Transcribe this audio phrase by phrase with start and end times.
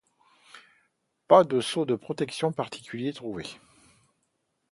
[1.27, 3.45] Pas de statut de protection particulier trouvé.